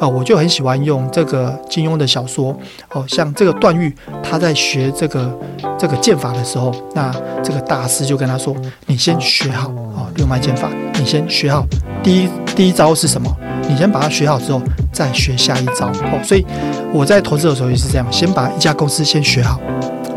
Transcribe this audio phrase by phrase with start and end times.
[0.00, 2.56] 呃，我就很喜欢用这个金庸的小说
[2.90, 5.38] 哦，像这个段誉他在学这个
[5.78, 8.54] 这个剑法的时候，那这个大师就跟他说
[8.86, 10.68] ：“你先学好哦，六脉剑法，
[10.98, 11.64] 你先学好。
[12.02, 13.30] 第一第一招是什么？
[13.68, 14.60] 你先把它学好之后，
[14.92, 16.20] 再学下一招哦。
[16.24, 16.44] 所以
[16.92, 19.60] 我在投资的时候也是这样，先把一家公司先学好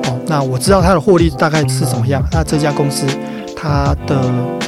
[0.06, 0.20] 哦。
[0.28, 3.06] 那我知道它的获利大概是怎么样，那这家公司。”
[3.68, 4.16] 它的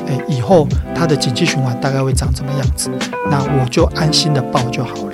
[0.07, 2.89] 诶，以后它的景气循环大概会长什么样子？
[3.29, 5.13] 那我就安心的报就好了。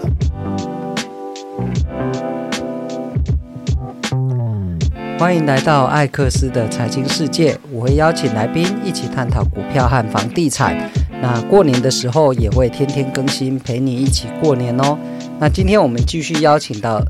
[5.19, 10.89] 欢迎来到艾克斯的财经世界，我会邀请来宾一起探讨股票和房地产。
[11.21, 14.97] 那过年的时候也会天天更新，陪你一起过年哦。
[15.39, 17.03] 那今天我们继续邀请到，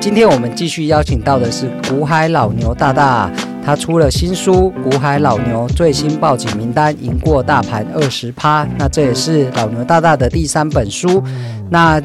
[0.00, 3.30] 今天我们继续邀请到的是股海老牛大大。
[3.66, 8.64] 他出了新书《股海老牛最新报警名单》，赢过大盘二十趴。
[8.78, 11.20] 那这也是老牛大大的第三本书。
[11.68, 12.00] 那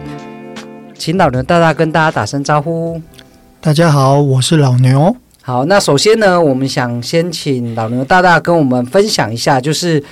[0.98, 3.00] 请老牛大大跟大家打声招呼。
[3.62, 5.16] 大家好，我是老牛。
[5.44, 10.04] 好，那首先呢，我们想先请老牛大大跟我们分享一下，就是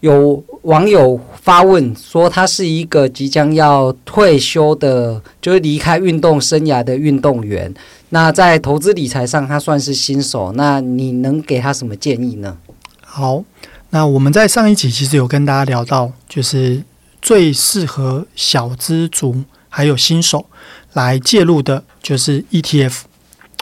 [0.00, 7.72] 有网友发问说，他是一个即将要退休的，就是离开运动生涯的运动员。
[8.10, 12.58] 那在投资理财上，他算是新手，那你能给他什么建议呢？
[13.02, 13.42] 好，
[13.90, 16.82] 那我们在上一集其实有跟大家聊到，就是
[17.22, 20.46] 最适合小资族还有新手
[20.92, 23.00] 来介入的，就是 ETF。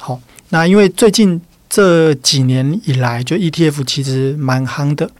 [0.01, 5.11] 好，那因为最近这几年以来，就 ETF 其实蛮夯的。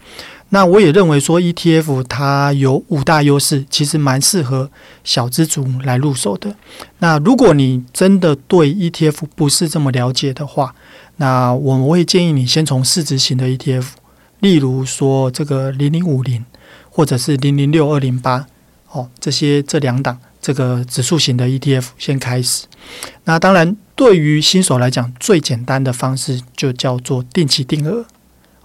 [0.51, 4.71] 那我也认为说，ETF 它有五大优势，其实蛮适合
[5.05, 6.55] 小资族来入手的。
[7.01, 10.75] 那如果你真的对 ETF 不是这么了解的话，
[11.17, 13.85] 那我们会建议你先从市值型的 ETF，
[14.41, 16.45] 例如说这个零零五零
[16.89, 18.47] 或者是零零六二零八，
[18.91, 22.65] 哦，这些这两档这个指数型的 ETF 先开始。
[23.25, 28.07] 那当然，对于新手来讲，最简单的方式就叫做定期定额。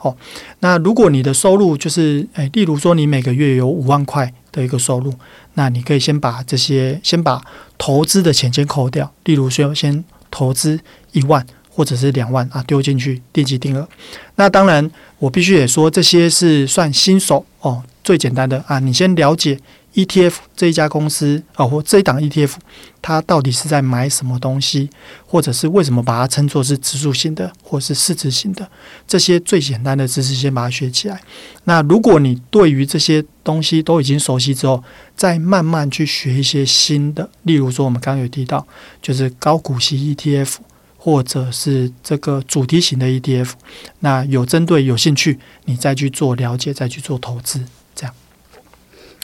[0.04, 0.16] 哦，
[0.60, 5.14] 那如果你的收入就是，诶，例如说你每个月有五万块的一个收入，
[5.56, 7.42] 那你可以先把这些，先把
[7.78, 10.80] 投资的钱先扣掉，例如说先投资
[11.14, 13.88] 一万或者是两万啊，丢进去定期定额。
[14.36, 19.58] 那当然，我必须也说这些是算新手哦，最简单的啊，你先了解。
[19.94, 22.54] ETF 这一家公司啊，或这一档 ETF，
[23.02, 24.90] 它到底是在买什么东西，
[25.26, 28.68] 或者是为什么把它称作是指数型的，或是市值型的？
[29.08, 31.22] 这些最简单的知识先把它学起来。
[31.66, 34.84] 那如果你对于这些东西都已经熟悉之后，
[35.16, 38.66] 再慢慢去学一些新的，例如说我们刚刚有提到，
[39.02, 40.56] 就是高股息 ETF，
[40.98, 43.52] 或者是这个主题型的 ETF。
[44.00, 47.64] 那有针对有兴趣，你再去做了解，再去做投资。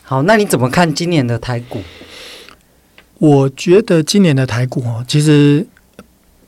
[0.10, 1.84] 好，那你怎么看今年的台股？
[3.20, 5.68] 我觉得今年的台股哦，其实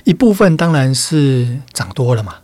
[0.04, 2.38] 一部分当然是涨多了嘛，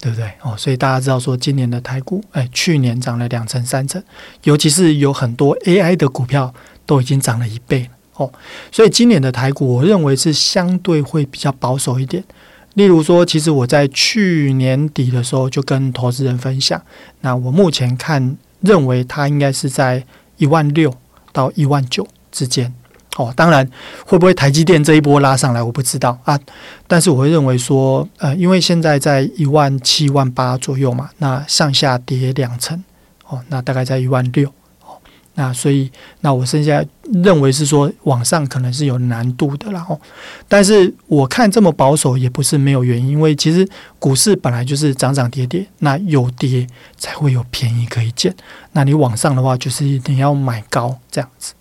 [0.00, 0.26] 对不对？
[0.40, 4.02] 哦，所以大家知道说今年的台股，哎，去年涨了两成三成，
[4.44, 6.54] 尤其是有很多 AI 的股票
[6.86, 8.32] 都已经涨了一倍了哦。
[8.72, 12.24] 所以今年的台股，我认为是相对会比较保守一点。
[12.72, 16.82] 例如说，其实我在去年底的时候就跟投资人分享，
[17.20, 20.06] 那我目前看认为它应该是在。
[20.36, 20.94] 一万六
[21.32, 22.72] 到一万九之间，
[23.16, 23.68] 哦，当然
[24.04, 26.38] 会不会台积电这一波拉上来，我不知道啊。
[26.86, 32.82] 但是我会认为说，呃，因为现在在一万七万八左右嘛，那上下跌两成，
[33.26, 34.52] 哦，那大概在一万六。
[35.36, 35.90] 那所以，
[36.20, 36.80] 那我剩下
[37.12, 40.00] 认为是说，往上可能是有难度的，然后，
[40.46, 43.68] 但是我看这么保守也不是没有原因，因为其实
[43.98, 46.64] 股市本来就是涨涨跌跌，那有跌
[46.96, 48.32] 才会有便宜可以捡。
[48.72, 51.52] 那你往上的话，就是一定要买高这样子。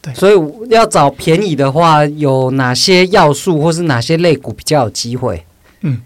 [0.00, 0.34] 对，所以
[0.70, 5.44] 要找便宜的话，有哪些要素或是哪些类股比较有机会？
[5.82, 6.00] 嗯，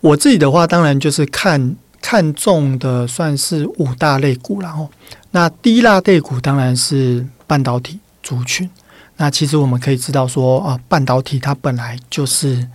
[0.00, 4.88] 我自己的话，当然就是看看中的算是五大类股，然后。
[5.36, 8.70] 那第一大类股当然是半导体族群。
[9.18, 12.66] 那其实我们可以知道说啊，半导体它本来就是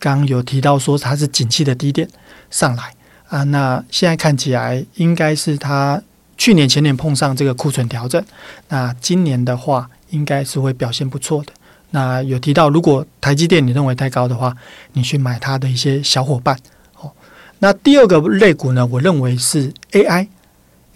[0.00, 2.08] 刚有提到说它是景气的低点
[2.50, 2.92] 上来
[3.28, 3.44] 啊。
[3.44, 6.02] 那现在看起来应该是它
[6.36, 8.20] 去年前年碰上这个库存调整，
[8.66, 11.52] 那今年的话应该是会表现不错的。
[11.90, 14.52] 那有提到，如果台积电你认为太高的话，
[14.94, 16.58] 你去买它的一些小伙伴。
[17.00, 17.12] 哦，
[17.60, 20.26] 那第二个类股呢，我认为是 AI。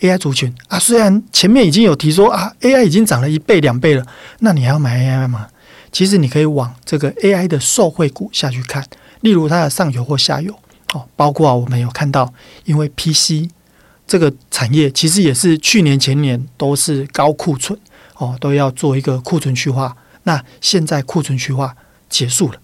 [0.01, 4.07] AI 族群啊，虽然前面已经有提说啊，AI 已经涨了一倍两倍了，
[4.41, 5.49] 那你还要买 AI 吗？
[5.93, 8.85] 其实你可以往这个 AI 的受惠股下去看，
[9.21, 10.55] 例如它的上游或下游
[10.95, 12.33] 哦，包括啊，我们有看到，
[12.65, 13.51] 因为 PC
[14.07, 17.79] 这个产业其实也是去年前年都是高库存
[18.17, 21.77] 哦，都要做一个库存去化，那现在库存去化
[22.09, 22.59] 结束了，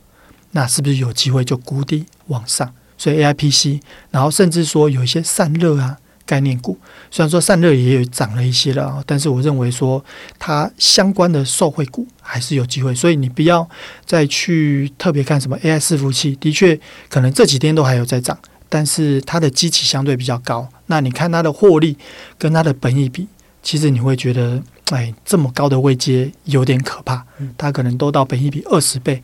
[0.53, 2.73] 那是不是有机会就谷底往上？
[2.99, 3.81] 所以 AIPC，
[4.11, 6.77] 然后甚至说有一些散热啊概念股，
[7.11, 10.05] 虽然说散热也有涨了一些了，但是我认为说
[10.39, 13.67] 它相关的受惠股还是有机会，所以你不要
[14.05, 16.79] 再去特别看什么 AI 伺服器，的确
[17.09, 18.39] 可能这几天都还有在涨，
[18.69, 21.97] 但是它的基期相对比较高，那你看它的获利
[22.37, 23.29] 跟它的本益比，
[23.63, 27.25] 其实你会觉得，哎，这么高的位阶有点可怕，
[27.57, 29.23] 它可能都到本益比二十倍。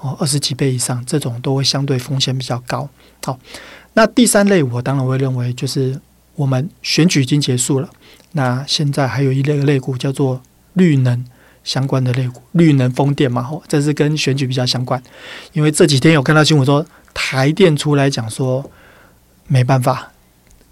[0.00, 2.86] 哦，二十几倍以上，这种都会相对风险比较高。
[3.24, 3.38] 好，
[3.94, 5.98] 那第三类，我当然会认为就是
[6.36, 7.88] 我们选举已经结束了，
[8.32, 10.42] 那现在还有一类类股叫做
[10.72, 11.24] 绿能
[11.62, 15.02] 相关的类股，绿能风电嘛，吼，这是跟选举比较相关。
[15.52, 18.70] 因为这几天有看到新闻说，台电出来讲说，
[19.46, 20.13] 没办法。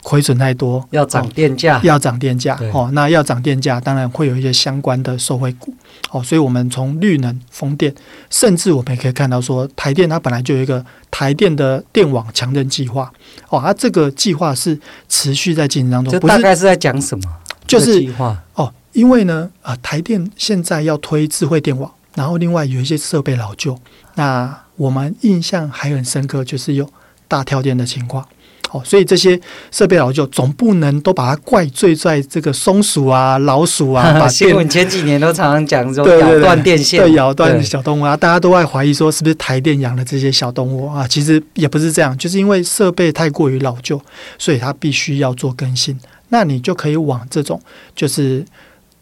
[0.02, 2.90] 亏损太多，要涨电价，哦，要涨电价哦。
[2.92, 5.72] 那要涨电价，当然会有一些相关的受惠股
[6.10, 6.22] 哦。
[6.22, 7.94] 所以，我们从绿能、风电，
[8.28, 13.12] 甚至我们也可以看到说，台电它本来就有一个台电的电网强韧计划
[13.48, 13.60] 哦。
[13.60, 14.78] 它这个计划是
[15.08, 16.12] 持续在进行当中。
[16.12, 17.24] 这大概是在讲什么？
[17.66, 23.78] 就是计划哦，因为呢，啊，台电现在要推智慧电网，然后另外有一些设备老旧，
[24.16, 26.90] 那我们印象还很深刻，就是有
[27.28, 28.26] 大跳电的情况。
[28.72, 29.38] 哦，所以这些
[29.70, 34.12] 设备老旧，总不能都把它怪罪在这个松鼠啊、 老鼠啊。
[34.18, 41.06] 把新闻前几年都常常讲说咬断电线，对，咬断小动物啊，大家都在怀疑说是不是台电养的这些小动物啊？
[41.06, 44.00] 其实也不是这样，就是因为设备太过于老旧，
[44.38, 45.98] 所以它必须要做更新。
[46.30, 47.60] 那你就可以往这种，
[47.94, 48.42] 就是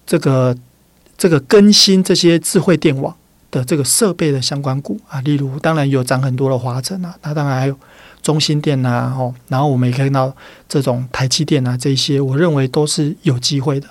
[0.04, 0.56] 这个
[1.16, 3.14] 这个更新这些智慧电网
[3.52, 7.76] 的这个设备的相关股啊，例如当然有涨很多的华城啊，那当然还有。
[8.22, 10.34] 中心店啊，哦，然后我们也可以看到
[10.68, 13.88] 这种台积电啊，这些我认为都是有机会的。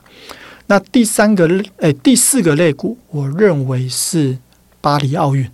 [0.68, 1.48] 那第三个，
[1.78, 4.38] 诶，第四个类股，我认为是
[4.82, 5.50] 巴黎奥运。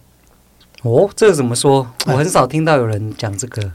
[0.84, 1.88] 哦，这个怎么说？
[2.06, 3.72] 我很少听到有人讲这个。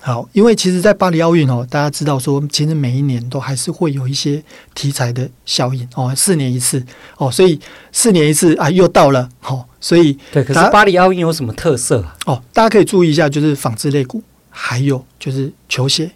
[0.00, 4.42] 好，因为其实，在巴黎奥运哦，大家知道说，其实每一年都还是会有一些
[4.72, 6.82] 题材的效应哦，四年一次
[7.16, 7.60] 哦，所以
[7.90, 10.44] 四年一次啊，又到了哦，所以对。
[10.44, 12.42] 可是巴黎奥运有什么特色啊哦？
[12.52, 16.08] 大家可以注意一下，就是纺织类股，还有就是球鞋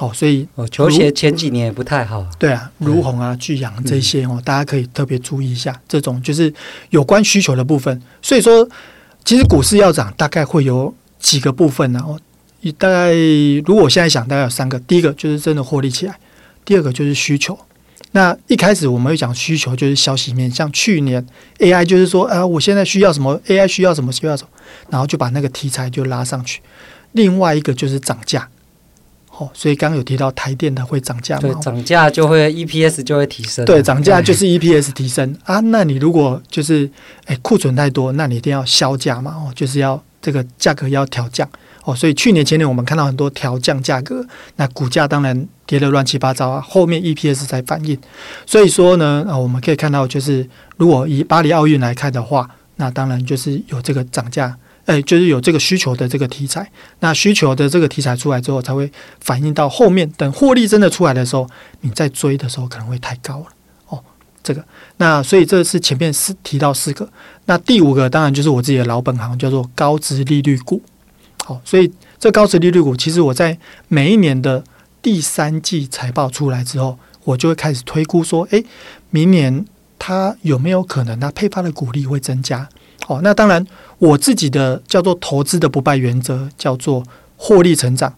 [0.00, 2.26] 哦，所以哦，球鞋前几年也不太好。
[2.36, 6.52] 对啊，如虹啊、巨阳这些哦，大家可以特别注意一下，这种就是
[6.90, 8.02] 有关需求的部分。
[8.20, 8.68] 所以说，
[9.24, 12.02] 其实股市要涨，大概会有几个部分呢？
[12.04, 12.18] 哦。
[12.72, 13.12] 大概，
[13.64, 14.78] 如果我现在想，大概有三个。
[14.80, 16.18] 第一个就是真的获利起来，
[16.64, 17.58] 第二个就是需求。
[18.12, 21.26] 那一开始我们会讲需求，就是消息面，像去年
[21.58, 24.48] AI 就是说，啊，我现在需要什么 AI 需要什么需要什么，
[24.88, 26.60] 然后就把那个题材就拉上去。
[27.12, 28.48] 另外一个就是涨价，
[29.36, 31.42] 哦，所以刚刚有提到台电的会涨价嘛？
[31.42, 33.64] 对，涨价 就会 EPS 就会提升。
[33.64, 35.58] 对，涨价就是 EPS 提升啊。
[35.58, 36.88] 那你如果就是
[37.26, 39.32] 诶库存太多，那你一定要销价嘛？
[39.32, 41.48] 哦，就是要这个价格要调降。
[41.84, 44.26] 哦，所以去年前年我们看到很多调降价格，
[44.56, 46.58] 那股价当然跌得乱七八糟啊。
[46.60, 47.98] 后面 EPS 才反应，
[48.46, 50.48] 所以说呢，啊，我们可以看到，就是
[50.78, 56.66] 如果以巴黎奥运来看的话，那当然就是有这个涨价，哎，就是有这个需求的这个题材。
[57.00, 58.90] 那需求的这个题材出来之后，才会
[59.20, 61.46] 反映到后面，等获利真的出来的时候，
[61.82, 63.46] 你再追的时候可能会太高了。
[63.88, 64.02] 哦，
[64.42, 64.64] 这个，
[64.96, 67.06] 那所以这是前面四提到四个，
[67.44, 70.80] 那第五个当然就是我自己的老本行，叫做高值利率股。
[71.44, 73.58] 好，所以这高值利率股，其实我在
[73.88, 74.64] 每一年的
[75.02, 78.64] 第三季财报出来之后，我就会开始推估说，诶，
[79.10, 79.64] 明年
[79.98, 82.68] 它有没有可能它配发的股利会增加？
[83.06, 83.66] 好，那当然
[83.98, 87.04] 我自己的叫做投资的不败原则，叫做
[87.36, 88.14] 获利成长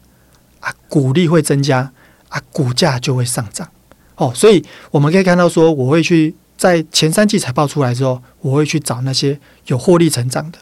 [0.61, 1.93] 啊，股利会增加
[2.29, 3.69] 啊，股价就会上涨。
[4.15, 6.35] 哦，所以我们可以看到说，我会去。
[6.59, 10.59] 在前三季财报出来之后，我会去找那些有获利成长的，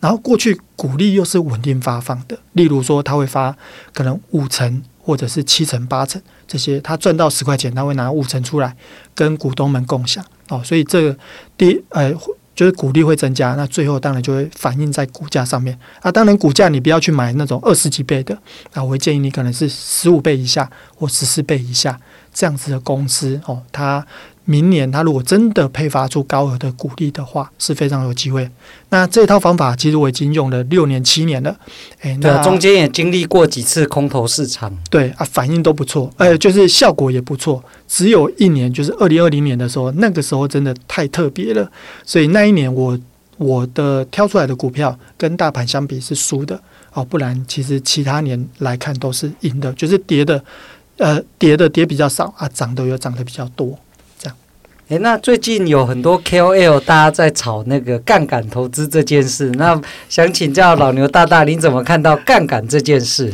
[0.00, 3.56] 然后过去股利又是稳定发放的，例如说他会发
[3.92, 8.76] 可能五成或者是七成八成这些，他赚到十块钱，他会拿五成出来
[9.14, 11.16] 跟股东们共享哦，所以这个
[11.56, 12.12] 第呃
[12.54, 16.10] 就是股利会增加，那最后当然就会反映在股价上面啊。
[16.10, 18.36] 当然股价你不要去买那种二十几倍的，
[18.72, 22.00] 那我会建议你可能是十五倍以下或十四倍以下
[22.32, 24.06] 这样子的公司哦，它。
[24.48, 28.48] 明年他如果真的配发出高额的股利的话，是非常有机会。
[28.90, 31.54] 那这套方法其实我已经用了六年七年了，
[32.02, 37.62] 诶，那中间也经历过几次空头市场，对啊，反应都不错，呃，就是效果也不错。
[37.88, 41.68] 只有一年，就是二零二零年的时候，那个时候真的太特别了，
[42.04, 42.98] 所以那一年我
[43.38, 46.60] 我的挑出来的股票跟大盘相比是输的
[46.92, 50.42] 哦，不然其实其他年来看都是赢的，就是跌的，
[50.98, 53.76] 呃，跌的跌比较少啊，涨的又涨的比较多。
[54.88, 63.32] 诶，那最近有很多 KOL 大家在炒那个杠杆投资这件事，那想请教老牛大大，您怎么看到杠杆这件事？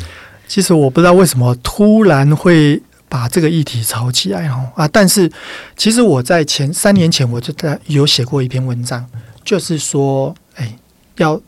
[0.49, 4.89] 其实我不知道为什么突然会把这个议题炒起来哦啊！
[4.89, 5.31] 但是
[5.77, 9.07] 其实我在前三年前我就在有写过一篇文章，
[9.45, 10.79] 就是说，哎，
[11.17, 11.39] 要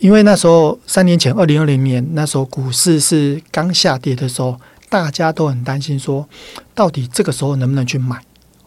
[0.00, 4.60] 因为那时候三年前二零二零年那时候股市是刚下跌的时候，
[4.90, 6.28] 大家都很担心说，
[6.74, 8.18] 到底这个时候能不能去买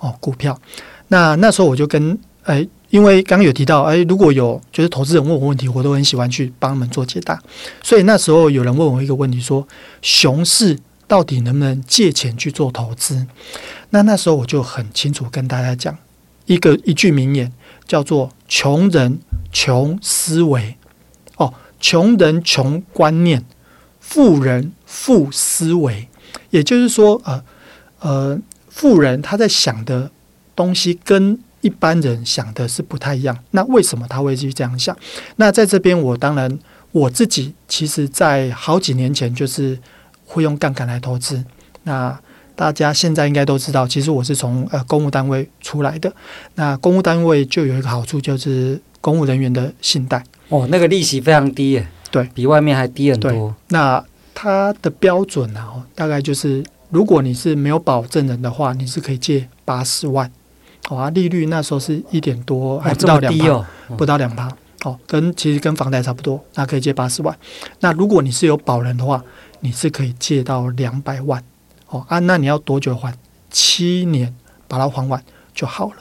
[0.05, 0.59] 哦股票？
[1.07, 7.41] 那那时候我就跟哎，因为刚刚有提到哎，如果有就是投资人问我问题，我都很喜欢去帮他们做解答。
[7.81, 9.67] 所以那时候有人问我一个问题说，
[10.01, 10.79] 熊市。
[11.07, 13.27] 到底能不能借钱去做投资？
[13.91, 15.95] 那那时候我就很清楚跟大家讲
[16.47, 17.53] 一个一句名言，
[17.85, 19.19] 叫做“穷人
[19.51, 20.75] 穷思维”，
[21.37, 23.45] 哦，穷人穷观念，
[23.99, 26.09] 富人富思维。
[26.49, 27.43] 也就是说，呃
[27.99, 28.39] 呃，
[28.75, 30.11] 富人他在想的
[30.55, 33.35] 东西跟一般人想的是不太一样。
[33.51, 34.95] 那为什么他会去这样想？
[35.37, 36.59] 那在这边，我当然
[36.91, 39.79] 我自己其实在好几年前就是。
[40.27, 41.45] 会用杠杆来投资，
[41.83, 42.19] 那
[42.55, 46.11] 大家现在应该都知道，其实我是从呃公务单位出来的。
[46.55, 53.55] 那公务单位就有一个好处，就是公务人员的信贷哦，那个利息非常低耶，对，比外面还低很多。
[53.67, 54.03] 那
[54.33, 56.63] 它的标准呢、啊，大概就是
[56.95, 60.31] 如果你是没有保证人的话，你是可以借八十万，
[60.87, 64.49] 哦，啊、利率那时候是一点多，还不到两趴、哦哦，不到两趴，
[64.85, 67.37] 哦，跟其实跟房贷差不多，那可以借八十万。
[67.81, 69.21] 那如果你是有保人的话，
[69.59, 71.43] 你是可以借到两百万，
[71.89, 73.13] 哦啊，那你要多久还？
[73.51, 74.33] 七年
[74.69, 75.21] 把它还完
[75.53, 75.95] 就好了。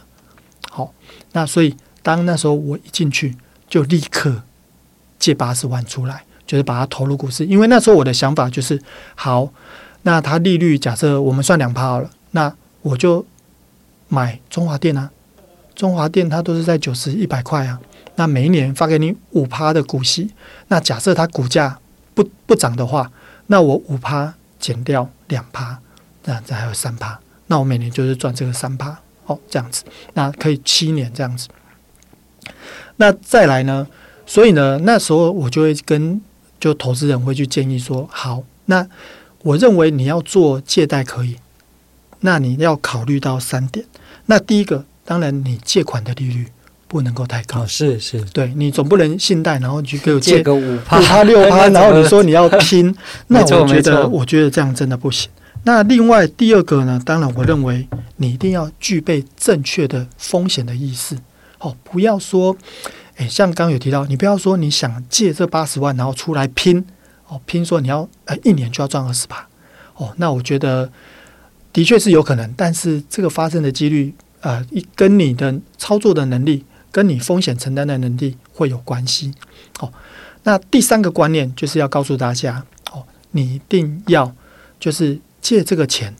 [0.70, 0.92] 好，
[1.32, 1.74] 那所以
[2.04, 3.36] 当那时候我一进去
[3.68, 4.42] 就立刻
[5.18, 7.44] 借八十万出来，就是把它投入股市。
[7.44, 8.80] 因为那时候我的想法就是，
[9.16, 9.48] 好，
[10.04, 13.26] 那它利率假设我们算两趴好了，那我就
[14.08, 15.10] 买中华电啊，
[15.74, 17.78] 中华电它都是在九十一百块啊，
[18.14, 20.30] 那每一年发给你五趴的股息，
[20.68, 21.78] 那假设它股价
[22.14, 23.10] 不不涨的话。
[23.46, 25.78] 那我五趴减掉两趴，
[26.24, 27.20] 那这还有三趴。
[27.48, 29.84] 那我每年就是赚这个三趴哦，这样子，
[30.14, 31.48] 那可以七年这样子。
[32.96, 33.86] 那再来呢？
[34.24, 36.18] 所以呢，那时候我就会跟
[36.58, 38.88] 就投资人会去建议说，好，那
[39.44, 41.36] 我认为你要做借贷可以，
[42.20, 43.86] 那你要考虑到三点。
[44.26, 46.48] 那第一个，当然你借款的利率。
[46.86, 52.94] 不能够太高，哦、是是，对你总不能信贷，然后去给我借个五趴、五趴六趴， 然后你说你要拼，
[53.26, 55.28] 那我觉得我觉得这样真的不行。
[55.64, 61.18] 那另外第二个呢，当然我认为你一定要具备正确的风险的意识，
[61.58, 62.56] 哦，不要说，
[63.16, 66.84] 诶，像刚刚有提到，你不要说你想借这八十万，然后出来拼，
[67.34, 69.44] 哦，拼说你要呃一年就要赚二十趴，
[69.96, 70.88] 哦，那我觉得
[71.72, 76.64] 的确是有可能，但是这个发生的几率，呃，一跟你的操作的能力。
[76.94, 79.34] 跟你风险承担的能力会有关系，
[79.80, 79.92] 哦。
[80.44, 84.32] 那第三个观念就是要告诉大家，哦，你一定要
[84.78, 86.14] 就是借这个钱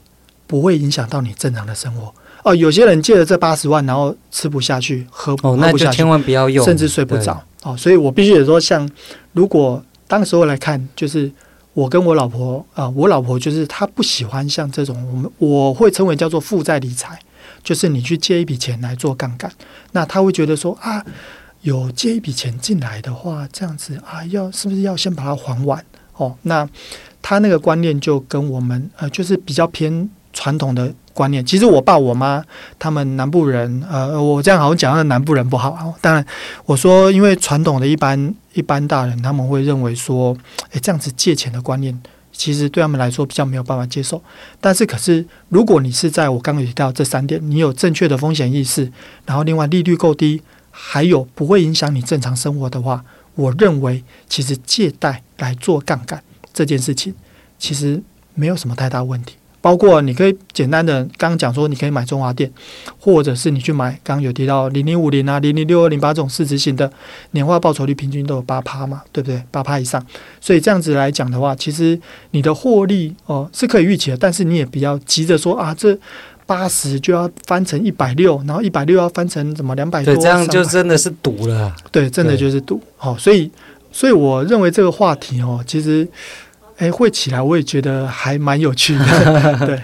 [0.45, 2.13] 不会影响到你正常的生活。
[2.43, 7.41] 哦，有些人借了这八十万，然后吃不下去，喝喝不下去，千万不要用，甚至睡不着。
[7.63, 8.85] 哦，所以我必须得说，像
[9.31, 11.31] 如果当时候来看，就是
[11.73, 17.19] 我跟我老婆啊，我老婆就是她不喜欢像这种我们我会称为叫做负债理财。
[17.63, 19.51] 就是你去借一笔钱来做杠杆，
[19.91, 21.03] 那她会觉得说啊，
[21.61, 25.83] 有借一笔钱进来的话，这样子啊，要是不是要先把它还完
[26.17, 26.35] 哦？
[26.43, 26.69] 那
[27.23, 31.43] 她那个观念就跟我们呃，就是比较偏传统的观念。
[31.43, 32.43] 其实我爸我妈
[32.77, 35.91] 他们南部人，呃，我这样好像讲的南部人不好啊。
[36.01, 36.23] 当然，
[36.65, 40.35] 我说因为传统的一般一般大人他们会认为说，
[40.71, 42.01] 诶，这样子借钱的观念。
[42.37, 44.21] 其实对他们来说比较没有办法接受，
[44.59, 48.91] 但是可是如果你是在我刚刚提到这三点，你有正确的风险意识，
[49.25, 56.21] 然后另外利率够低，还有不会影响你正常生活的话，我认为其实借贷来做杠杆
[56.51, 57.13] 这件事情，
[57.57, 59.35] 其实没有什么太大问题。
[59.65, 62.51] 包括你可以简单的刚刚讲说，你可以买中华电，
[62.99, 66.87] 或者是你去买刚刚有提到零零五零啊、零零六二零八这种市值型的
[67.31, 69.41] 年化报酬率平均都有八趴嘛，对不对？
[69.49, 69.99] 八趴以上，
[70.39, 75.97] 所以这样子来讲的话，其实你的获利哦、呃、是可以预期的，但是你也比较急着说啊，这
[76.45, 82.79] 八十就要翻成一百六，然后一百六要翻成怎么两百多，对，这样就真的是赌了，对，真的就是赌。
[82.97, 83.49] 好、哦，所以
[83.91, 86.07] 所以我认为这个话题哦，其实。
[86.77, 89.57] 哎，会起来，我也觉得还蛮有趣的。
[89.65, 89.81] 对，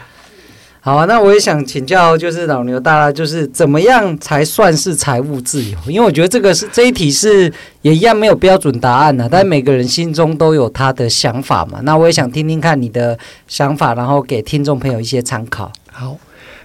[0.82, 5.78] 好啊，那我也想请教，就是老牛大大，就是怎么样才算是财务自由？
[5.88, 11.80] 因为我觉得这个是这一题是也一样没有标准答案的，但每个人心中都有他的想法嘛。
[11.84, 13.18] 那我也想听听看你的
[13.48, 15.72] 想法，然后给听众朋友一些参考。
[15.92, 16.18] 好，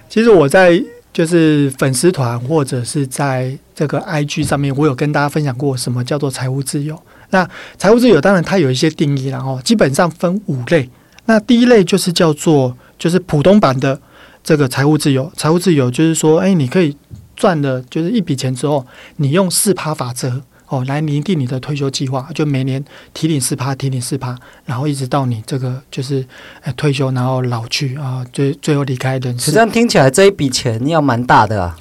[0.09, 6.99] 其实我在就是粉丝团或者是在这个 IG 上面，我有跟大家分享过什么叫做财务自由。
[7.29, 10.89] 那财务自由当然它有一些定义，然后基本上分五类。
[11.25, 13.99] 那第一类就是叫做就是普通版的
[14.43, 15.31] 这个财务自由。
[15.35, 16.95] 财务自由就是说，哎，你可以
[17.35, 18.85] 赚的就是一笔钱之后，
[19.17, 20.41] 你用四趴法则。
[20.69, 26.27] 哦，来拟定你的退休计划，就每年提领四趴，提领四趴，然后一直到你这个就是
[26.61, 29.49] 呃退休，然后老去啊，最最后离开人世。
[29.53, 31.77] 这样听起来这一笔钱要蛮大的啊。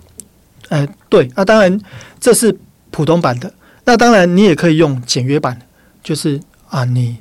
[0.68, 1.76] 呃，对，那当然
[2.20, 2.56] 这是
[2.92, 3.52] 普通版的，
[3.86, 5.58] 那当然你也可以用简约版，
[6.02, 6.38] 就是
[6.68, 7.16] 啊，你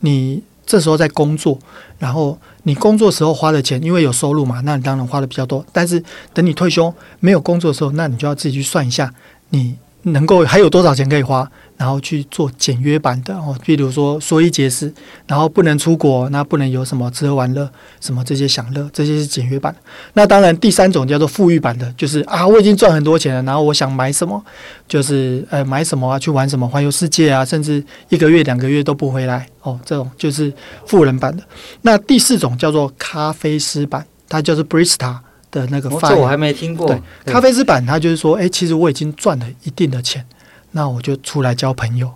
[0.00, 1.58] 你这时候在工作，
[1.98, 5.62] 然后你工作时候花的钱，因为有收入嘛，那你当然花的比较多。
[5.70, 9.12] 但是等你退休没有工作的时候，那你就要自己去算一下
[9.50, 9.76] 你。
[10.06, 14.92] 能够还有多少钱可以花，然后去做简约版的哦，比如说说一节食，
[15.26, 17.68] 然后不能出国，那不能有什么吃喝玩乐，
[18.00, 19.74] 什么这些享乐，这些是简约版。
[20.12, 24.40] 那当然，第三种叫做富裕版的，就是啊，我已经赚很多钱了，然后我想买什么，
[24.86, 30.52] 就是呃买什么啊，去玩什么，环游世界啊，甚至一个月两个月都不回来哦，这种就是
[30.86, 31.42] 富人版的。
[31.82, 35.16] 那第四种叫做咖啡师版，它就是 Brista。
[35.56, 36.86] 的那个，哦，这我还没听过。
[36.86, 40.24] 对，咖啡师版，他就是说，哎，其实我已经赚了一定的钱，
[40.72, 42.10] 那我就出来交朋友。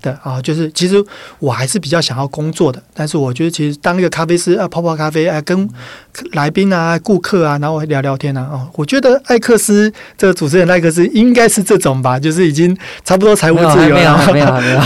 [0.00, 1.00] 对啊，就是其实
[1.38, 5.68] 我还是比较想要工作的，但是我觉得其实当一个咖啡师啊，泡泡咖啡啊，跟
[6.32, 13.94] 来宾啊、顾客啊，然后聊聊天啊，哦，我觉得艾克斯这个主持人艾克斯应该是这种吧，就是已经差不多财务自由了。
[13.94, 14.80] 没有，没有， 没有。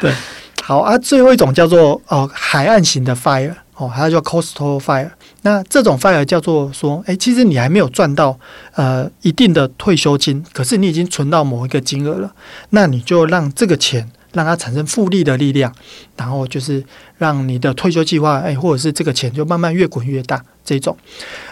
[0.00, 0.14] 对，
[0.62, 3.52] 好啊，最后一种叫做哦，海岸型的 fire。
[3.74, 5.08] 哦，它叫 coastal fire。
[5.48, 8.38] 那这种 fire 叫做说，诶，其实你还没有赚到
[8.74, 12.30] 呃一定的退休金，可是你已经存到某一个金额了，
[12.68, 15.72] 那你就让这个钱让它产生复利的力量，
[16.18, 16.84] 然后就是
[17.16, 20.94] 让你的退休计划，诶，或者是这个钱就慢慢越滚越大这种。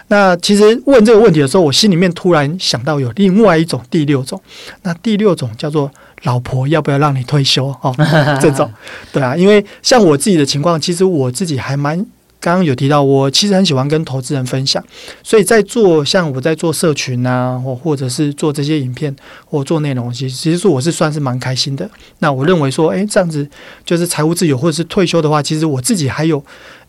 [0.08, 4.38] 那其实问这个问题的时候，我心里面突然想到有另外一种第六种，
[4.82, 5.90] 那第六种叫做。
[6.22, 7.66] 老婆要不要让你退休？
[7.82, 7.94] 哦，
[8.40, 8.72] 这种，
[9.12, 12.04] 对啊，因为像我自己的情况，其实我自己还蛮
[12.46, 14.80] 刚刚有提到，我其实很喜欢跟投资人分享，
[15.20, 19.12] 所以在做像我在做社群啊，或或者是做这些影片
[19.44, 21.90] 或做内容，其实其实说我是算是蛮开心的。
[22.20, 23.44] 那我认为说，诶，这样子
[23.84, 26.40] 就是财务自由或者是退休的话，其实我自己还有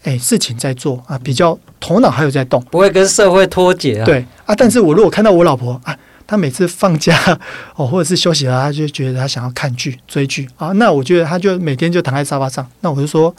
[0.03, 4.05] 诶事情在做啊，比较头脑还有在动，不会跟社会脱节啊。
[4.05, 5.97] 对啊，但是我如果看到我老婆啊。
[6.29, 7.17] 他每次放假
[7.77, 10.73] 哦，或者是休息了，他就觉得他想要看剧、追剧啊。
[10.73, 12.67] 那我觉得他就每天就躺在沙发上。
[12.81, 13.33] 那我就说，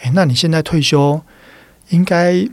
[0.00, 1.22] 诶，那你现在退休，
[1.92, 2.44] 应该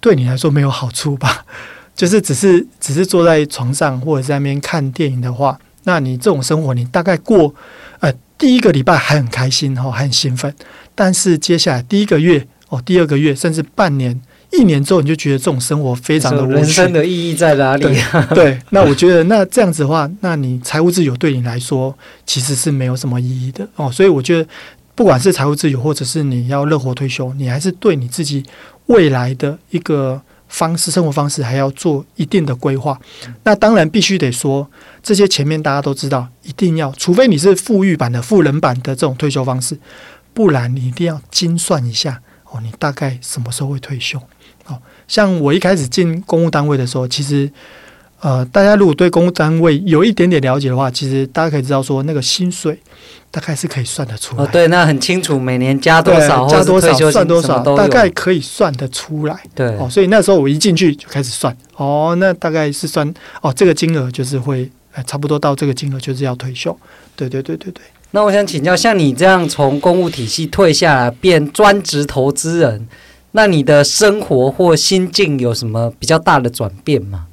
[0.00, 1.44] 对你来说没有好处吧？
[1.94, 7.54] 就是只是只是坐在床上或者在那边看电影的话，那你这种生活，你大概过
[8.00, 10.54] 呃第一个礼拜还很开心哦，还很兴奋。
[10.94, 14.20] 但是接下来第一个月哦，第二个月甚至半年。
[14.52, 16.54] 一年之后，你就觉得这种生活非常的无趣。
[16.54, 17.82] 人生的意义在哪里？
[17.82, 23.90] 对，对，那我觉得那这样子的话，那你财务自由对你来说其实是没有什么意义的哦。
[23.90, 24.48] 所以我觉得，
[24.94, 28.44] 不管是财务自由，或者是你要乐活退休，你还是对你自己
[28.86, 32.98] 未来的一个方式、生活方式，还要做一定的规划。
[33.42, 34.68] 那当然必须得说，
[35.02, 39.78] 这些前面大家都知道，一定要，除非你是富裕版的、富人版的这种退休方式，
[40.32, 44.20] 不然你一定要精算一下哦，你大概什么时候会退休？
[44.66, 47.50] 哦，像我一开始进公务单位的时候，其实，
[48.26, 52.76] 呃，大家如果对公务单位有一点点了解的话，其实大家可以知道说，那个薪水
[53.30, 54.42] 大概是可以算得出来。
[54.42, 59.40] 哦，对，那很清楚，每年加多少，加多少，算多少，大概可以算得出来。
[59.54, 63.08] 对，哦，所以那时候我一进去就开始算，哦，那大概是算，
[63.42, 66.76] 哦，这个金额就是会，呃，差不多到这个金额就是要退休。
[67.14, 67.84] 对，对，对，对，对。
[68.10, 72.88] 那我想请教，像你这样从公务体系退下来，变专职投资人。
[73.30, 77.26] 那你的生活或心境有什么比较大的转变吗？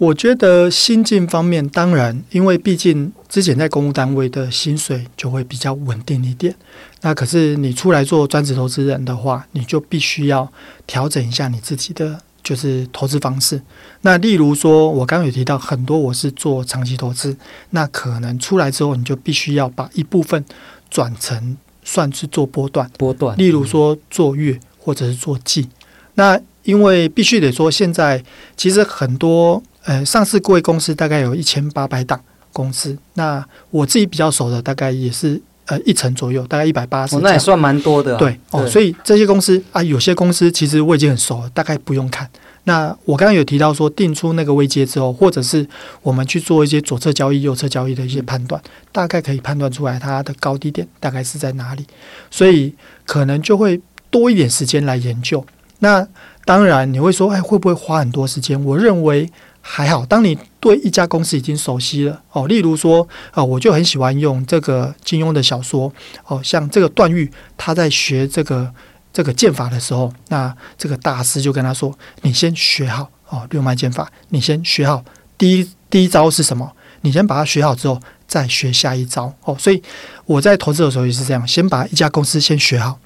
[0.00, 6.54] 哦，我觉得心境方面，当然，因为毕竟之前在公务单位的薪水就会比较稳定一点。
[7.02, 10.50] 那可是你出来做专职投资人的话，你就必须要
[10.86, 13.60] 调整一下你自己的就是投资方式。
[14.00, 17.36] 那例如说，我刚刚有提到很多我是做长期投资，
[17.70, 20.44] 那可能出来之后，你就必须要把一部分
[20.90, 21.56] 转成。
[21.82, 25.66] 算是做波段，波段，例如说做月或者是做季。
[26.14, 28.22] 那因为必须得说，现在
[28.54, 32.20] 其实很多呃上市贵公司大概有一千八百档
[32.52, 32.96] 公司。
[33.14, 37.18] 那我自己比较熟的大概也是呃一成左右，大概一百八十。
[37.20, 38.18] 那也算蛮多的啊。
[38.18, 42.28] 对哦，所以这些公司啊，有些公司其实我已经很熟了，大概不用看。
[42.64, 45.66] 那我刚刚有提到说，定出那个位阶之后，或者是
[46.02, 48.60] 我们去做一些左侧交易、右侧交易的一些判断，
[48.92, 51.86] 大概可以判断出来它的高低点大概是在哪里，
[52.30, 52.74] 所以
[53.06, 55.44] 可能就会多一点时间来研究。
[55.78, 56.06] 那
[56.44, 58.62] 当然你会说，哎，会不会花很多时间？
[58.62, 60.04] 我认为还好。
[60.06, 65.92] 当你对一家公司已经熟悉了哦，例如说啊，我就很喜欢用这个金庸的小说
[66.26, 68.72] 哦，像这个段誉他在学这个
[69.12, 75.04] 这个剑法的时候，那这个大师就跟他说：“你先学好哦，六脉剑法，你先学好。
[75.36, 76.72] 第一第一招是什么？
[77.02, 79.56] 你先把它学好之后，再学下一招哦。
[79.58, 79.82] 所以
[80.26, 82.98] 我在投资的时候也是这样，先把一家公司先学好。”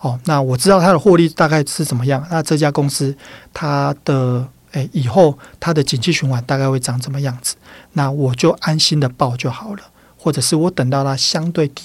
[0.00, 2.24] 哦，那我知道它的获利大概是怎么样？
[2.30, 3.16] 那这家公司
[3.54, 7.56] 它的诶以后它的景气循环大概会长怎么样子？
[7.94, 9.82] 那我就安心的报就好了，
[10.16, 11.82] 或者是我等到它相对低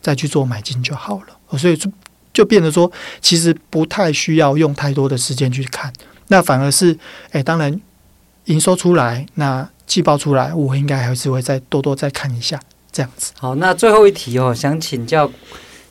[0.00, 1.58] 再去做买进就好了。
[1.58, 1.90] 所以就
[2.32, 5.92] 就变得说，其实不太需要用太多的时间去看，
[6.28, 6.98] 那反而是
[7.32, 7.80] 诶，当然
[8.46, 12.58] 营收出来，那季报出来，我应该还是会再多多再看一下
[12.90, 13.32] 这样子。
[13.38, 15.30] 好，那最后一题哦，想请教。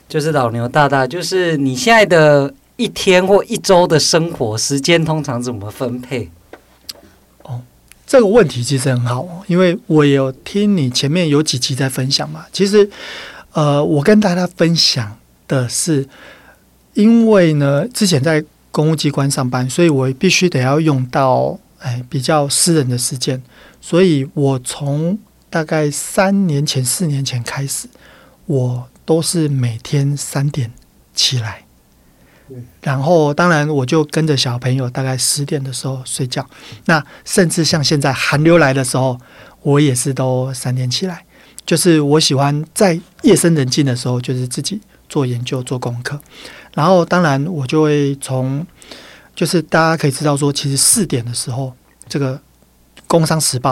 [0.08, 6.28] 就是老牛大大，就是你现在的一天或一周的生活时间通常怎么分配？
[8.10, 12.44] 这个问题其实很好，因为我有听你前面有几期在分享嘛。
[12.52, 12.90] 其实，
[13.54, 15.16] 呃，我跟大家分享
[15.48, 16.10] 的是，
[16.96, 23.40] 因为呢，之前在公务机关上班，所以我必须得要用到哎比较私人的时间，
[23.80, 25.20] 所以我从
[25.52, 27.88] 大概三年前、四年前开始，
[28.48, 28.90] 我。
[29.06, 30.72] 都是每天三点
[31.16, 31.66] 起来，
[32.82, 36.46] 然后当然我就跟着小朋友，大概十点的时候睡觉。
[36.86, 39.20] 那甚至像现在寒流来的时候，
[39.62, 41.26] 我也是都三点起来。
[41.66, 46.20] 就是我喜欢在夜深人静的时候，就是自己做研究、做功课。
[46.74, 48.66] 然后当然我就会从，
[49.36, 51.74] 就是大家可以知道说，其实四点的时候，
[52.08, 52.36] 这个
[53.08, 53.72] 《工商时报》。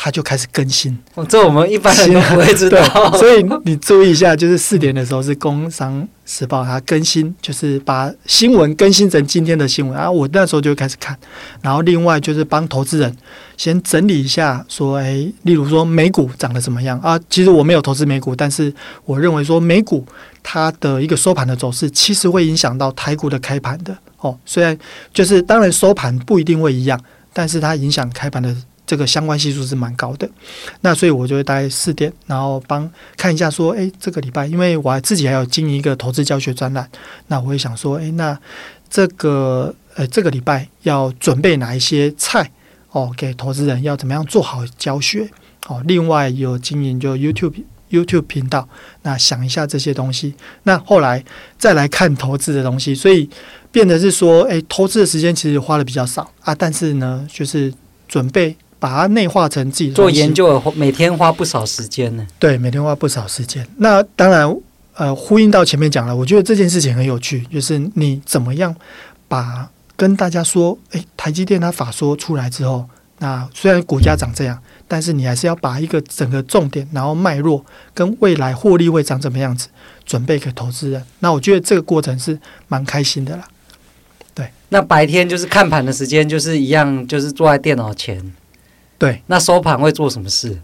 [0.00, 2.80] 它就开始更新，哦，这我们一般人都不会知道。
[3.18, 9.98] 所以你注意一下，就是四点的时候是《工商时报》它更新，就是把新闻更新成今天的新闻。
[9.98, 11.18] 啊我那时候就开始看，
[11.62, 13.16] 然后另外就是帮投资人
[13.56, 17.18] 先整理一下，说，诶，例如说美股涨得怎么样啊？
[17.30, 18.72] 其实我没有投资美股，但是
[19.06, 20.04] 我认为说美股
[20.42, 24.38] 它的一个收盘的走势，其实会影响到台股的开盘的哦。
[24.44, 24.78] 虽然
[25.14, 27.00] 就是当然收盘不一定会一样，
[27.32, 28.54] 但是它影响开盘的。
[28.88, 30.26] 这个相关系数是蛮高的，
[30.80, 36.88] 那所以我就会大概四点，然后帮看一下说，诶，这个礼拜，因为我自己还有经营一个投资教学专栏，
[37.26, 38.40] 那我会想说，诶，那
[38.88, 42.50] 这个呃这个礼拜要准备哪一些菜
[42.92, 45.28] 哦，给投资人要怎么样做好教学
[45.66, 45.82] 哦。
[45.84, 48.66] 另外有经营就 YouTube YouTube 频道，
[49.02, 51.22] 那想一下这些东西，那后来
[51.58, 53.28] 再来看投资的东西，所以
[53.70, 57.70] 变得是说，诶，投资的时间其实花的比较少啊，但是呢，就是
[58.08, 58.56] 准备。
[58.78, 62.26] 把它内化成自己做研究，每天花不少时间呢。
[62.38, 63.66] 对，每天花不少时间。
[63.78, 64.56] 那当然，
[64.94, 68.74] 呃，呼应到前面讲了，我觉得这件事情很有趣，就是你怎么样
[69.26, 72.88] 把跟大家说，诶，台积电它法说出来之后，
[73.18, 79.68] 那虽然股价涨这样，但是你还是要把一个整个重点，然后脉络跟未来获利会长怎么样子，
[80.06, 81.02] 准备给投资人。
[81.18, 82.38] 那我觉得这个过程是
[82.68, 83.48] 蛮开心的啦。
[84.34, 88.32] 对，那白天就是看盘的时间，就是一样，就是坐在电脑前。
[88.98, 90.60] 对，那收盘会做什么事？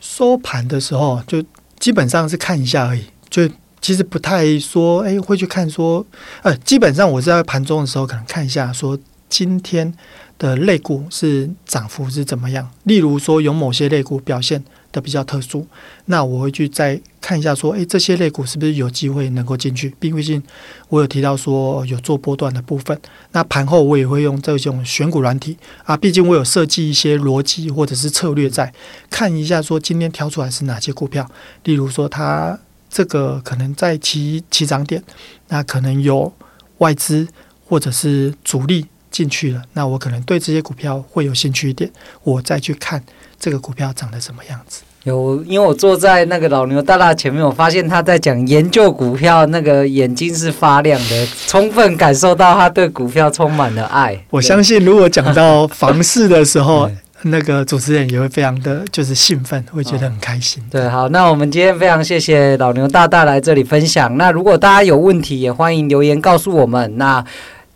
[0.00, 1.42] 收盘的时候就
[1.78, 3.48] 基本上是看一下而已，就
[3.80, 6.04] 其实不太说，哎，会去看说，
[6.42, 8.98] 呃，基本上我是在盘中的时候可能看一下说
[9.28, 9.92] 今天
[10.38, 15.66] 的类股是涨幅是怎么样，例如说有某些类股表现的比较特殊，
[16.06, 19.94] 那我会去再看一下，说，诶，这些类股是不是有机会能够进去？
[20.00, 20.42] 毕竟
[20.88, 22.98] 我有提到说有做波段的部分，
[23.32, 25.56] 那盘后我也会用这种选股软体。
[25.84, 28.72] 啊，毕竟我有设计一些逻辑或者是策略在，
[29.10, 31.30] 看一下说今天挑出来是哪些股票，
[31.64, 35.02] 例如说它这个可能在起起涨点，
[35.48, 36.32] 那可能有
[36.78, 37.28] 外资
[37.66, 41.90] 或者是主力进去了，那我可能对这些股票会有兴趣一点，
[42.22, 43.04] 我再去看。
[43.38, 44.82] 这个股票长得什么样子？
[45.04, 54.18] 有，因为我坐在那个老牛大大前面，我发现他在讲研究股票，那个眼睛是发亮的，充分感受到他对股票充满了爱。
[54.30, 56.90] 我相信，如果讲到房市的时候，
[57.22, 60.62] 那个主持人也会非常的就是兴奋，会觉得很开心。
[60.68, 64.14] 对，好，那我们今天非常谢谢老牛大大来这里分享。
[64.18, 66.98] 那如果大家有问题，也欢迎留言告诉我们。
[66.98, 67.24] 那。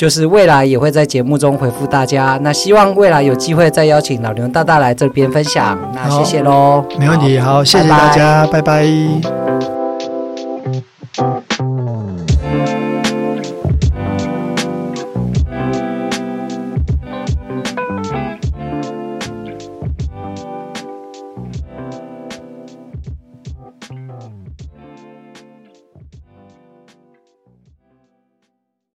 [0.03, 8.83] 就是未来也会在节目中回复大家，那希望未来有机会再邀请老牛大大来这边分享，那谢谢喽，没问题，好，谢谢大家，拜拜。
[8.83, 9.82] 拜拜。